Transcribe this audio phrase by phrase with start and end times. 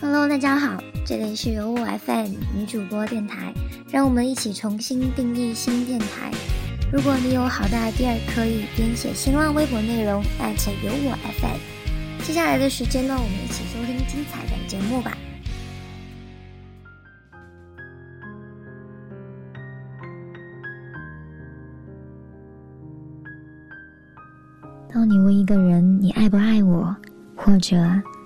[0.00, 3.52] Hello，大家好，这里是有我 FM 女主播电台，
[3.90, 6.30] 让我们一起重新定义新电台。
[6.92, 12.22] 如果你有好的 idea，可以编写新浪微博内容有我 FM。
[12.24, 15.18] 接下来的时间呢，我们一起收听精彩的节目吧。
[24.88, 26.94] 当你问一个人你爱不爱我，
[27.34, 27.76] 或者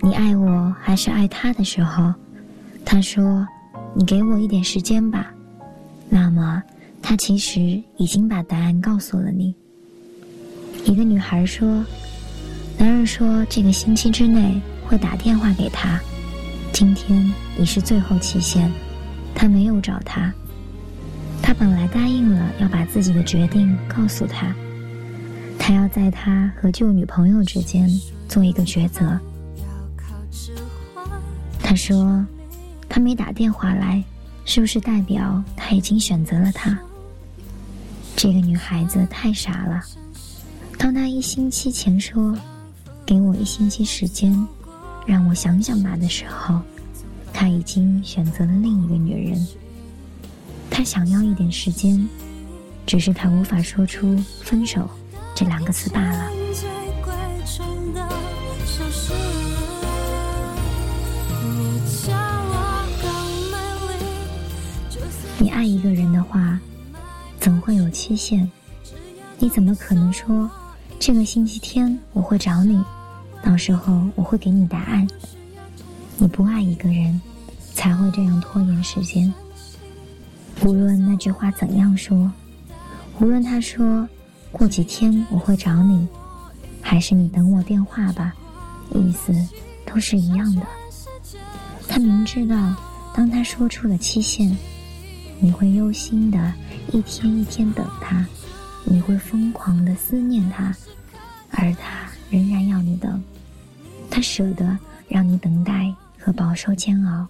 [0.00, 2.12] 你爱我还是爱他的时候，
[2.84, 3.46] 他说
[3.94, 5.32] ：“你给我一点时间吧。”
[6.08, 6.62] 那么，
[7.02, 9.54] 他其实已经把答案告诉了你。
[10.84, 11.84] 一个女孩说
[12.78, 16.00] ：“男人说这个星期之内会打电话给他，
[16.72, 18.70] 今天已是最后期限，
[19.34, 20.32] 他没有找他。
[21.42, 24.54] 他本来答应了要把自己的决定告诉他。”
[25.58, 27.90] 他要在他和旧女朋友之间
[28.28, 29.18] 做一个抉择。
[31.68, 32.24] 他说
[32.88, 34.02] ：“他没打电话来，
[34.46, 36.78] 是不是代表他已经选择了他？”
[38.16, 39.82] 这个女孩子太傻了。
[40.78, 42.34] 当他一星期前说
[43.04, 44.34] ：“给我一星期时间，
[45.04, 46.58] 让我想想吧”的时候，
[47.34, 49.46] 他已经选择了另一个女人。
[50.70, 52.08] 他想要一点时间，
[52.86, 54.88] 只是他无法说出分手。
[55.34, 56.37] 这两个字罢了。
[65.38, 66.58] 你爱一个人的话，
[67.40, 68.50] 总会有期限。
[69.38, 70.50] 你怎么可能说
[70.98, 72.82] 这个星期天我会找你，
[73.42, 75.06] 到时候我会给你答案？
[76.16, 77.20] 你不爱一个人，
[77.72, 79.32] 才会这样拖延时间。
[80.62, 82.30] 无论那句话怎样说，
[83.20, 84.08] 无论他说。
[84.50, 86.08] 过几天我会找你，
[86.80, 88.34] 还是你等我电话吧，
[88.94, 89.30] 意思
[89.84, 90.62] 都是一样的。
[91.86, 92.74] 他明知道，
[93.14, 94.56] 当他说出了期限，
[95.40, 96.52] 你会忧心的，
[96.92, 98.26] 一天一天等他，
[98.84, 100.74] 你会疯狂的思念他，
[101.50, 103.22] 而他仍然要你等，
[104.10, 104.76] 他舍得
[105.08, 107.26] 让你等待和饱受煎熬。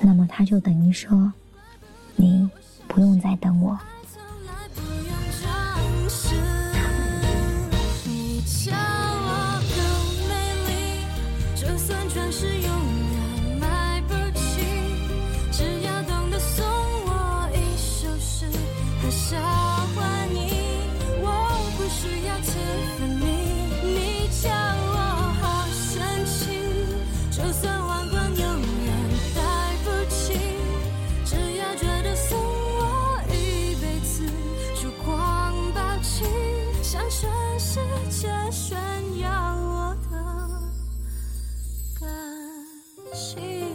[0.00, 1.32] 那么他就等于说，
[2.16, 2.48] 你
[2.88, 3.78] 不用再等我。
[11.54, 12.65] 就算全世界。
[19.06, 19.36] 他傻
[19.94, 20.50] 欢你
[21.22, 22.52] 我不需要天
[22.98, 24.28] 分你。
[24.42, 24.96] 叫我
[25.40, 26.58] 好神气
[27.30, 28.44] 就算皇冠永
[28.84, 28.92] 远
[29.32, 29.40] 戴
[29.84, 30.40] 不起
[31.24, 34.24] 只要觉得送我一辈子
[34.74, 36.24] 珠光宝气
[36.82, 37.30] 向全
[37.60, 37.78] 世
[38.10, 38.76] 界炫
[39.20, 40.16] 耀我的
[42.00, 42.08] 感
[43.14, 43.65] 情。